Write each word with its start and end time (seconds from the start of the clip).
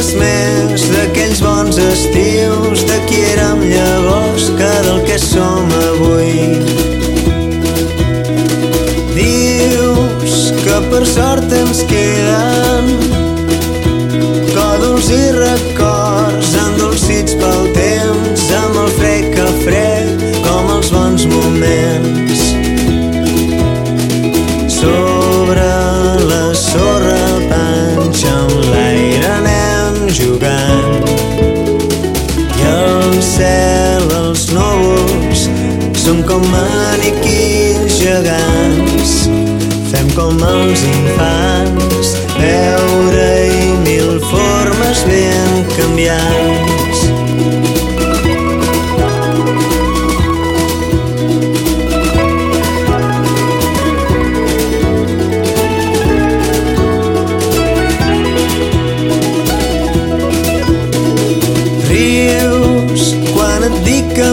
recordes 0.00 0.14
més 0.16 0.84
d'aquells 0.94 1.40
bons 1.44 1.78
estius, 1.78 2.84
de 2.88 2.98
qui 3.06 3.20
érem 3.34 3.60
llavors 3.68 4.48
que 4.56 4.70
del 4.86 5.02
que 5.04 5.18
som 5.18 5.68
avui. 5.92 6.56
Dius 9.12 10.52
que 10.64 10.80
per 10.88 11.04
sort 11.04 11.52
ens 11.52 11.84
queden 11.84 13.29
jugant. 30.20 31.08
I 32.60 32.68
el 32.70 33.18
cel, 33.24 34.06
els 34.20 34.46
núvols 34.54 35.46
són 36.00 36.22
com 36.28 36.44
maniquins 36.52 37.98
gegants. 38.00 39.16
Fem 39.90 40.10
com 40.16 40.38
els 40.46 40.86
infants 40.86 42.14
veure-hi 42.38 43.72
mil 43.84 44.18
formes 44.30 45.04
ben 45.10 45.64
canviants 45.76 46.99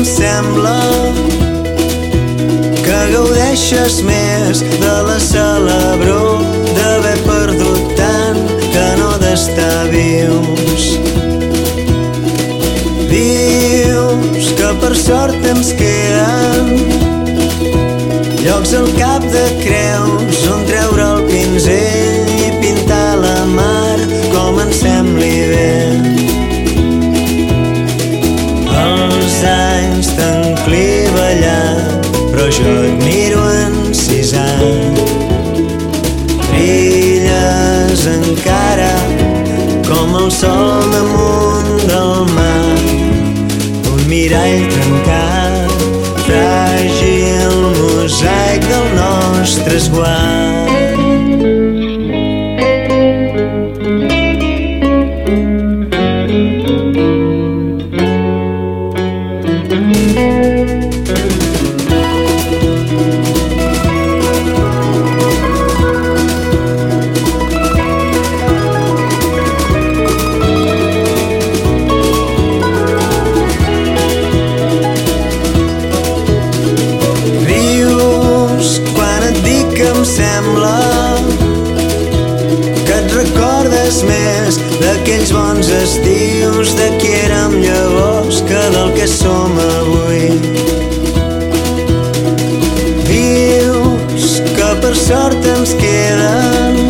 em 0.00 0.04
sembla 0.06 0.78
que 2.84 3.00
gaudeixes 3.12 3.98
més 4.06 4.62
de 4.80 4.92
la 5.04 5.16
celebró 5.20 6.38
d'haver 6.76 7.18
perdut 7.26 7.92
tant 7.98 8.40
que 8.72 8.86
no 9.00 9.10
d'estar 9.20 9.90
vius. 9.92 10.86
Dius 13.12 14.48
que 14.62 14.72
per 14.80 14.94
sort 15.02 15.50
ens 15.52 15.74
queden 15.82 16.72
llocs 18.40 18.72
al 18.80 18.88
cap 18.96 19.28
de 19.36 19.46
creus 19.60 19.79
jo 32.50 32.84
et 32.84 33.04
miro 33.04 33.42
encisat. 33.66 34.62
Brilles 36.50 38.06
encara 38.06 38.94
com 39.86 40.16
el 40.22 40.30
sol 40.30 40.82
damunt 40.94 41.86
del 41.90 42.26
mar. 42.34 42.74
Un 43.92 44.02
mirall 44.10 44.66
trencat, 44.74 45.86
fràgil 46.26 47.54
mosaic 47.78 48.66
del 48.72 48.90
nostre 48.98 49.76
esguard. 49.76 50.69
Recordes 83.20 84.00
més 84.08 84.56
d'aquells 84.80 85.32
bons 85.34 85.68
estius 85.76 86.72
de 86.78 86.88
qui 87.00 87.10
érem 87.26 87.56
llavors 87.60 88.40
que 88.48 88.62
del 88.74 88.92
que 88.96 89.08
som 89.10 89.58
avui. 89.64 90.30
Dius 93.10 94.38
que 94.56 94.70
per 94.84 94.94
sort 94.96 95.50
ens 95.56 95.74
queden 95.82 96.80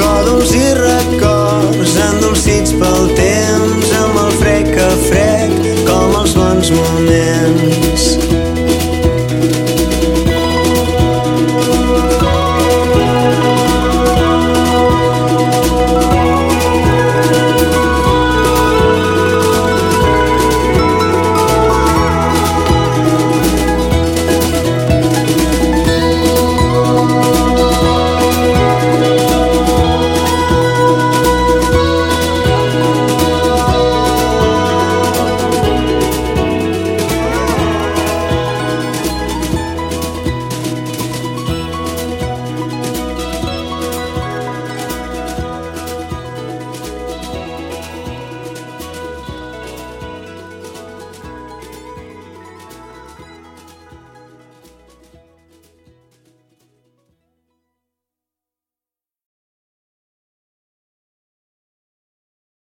còdols 0.00 0.56
i 0.58 0.66
records 0.80 1.94
endolcits 2.08 2.74
pel 2.80 3.08
temps 3.20 3.94
amb 4.02 4.20
el 4.26 4.36
fred 4.42 4.74
que 4.74 4.90
fred 5.06 5.56
com 5.86 6.18
els 6.24 6.34
bons 6.40 6.74
moments. 6.80 8.13